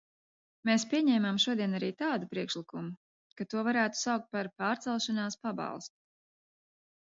[0.69, 2.91] Mēs pieņēmām šodien arī tādu priekšlikumu,
[3.43, 5.97] ka to varētu saukt par pārcelšanās pabalstu.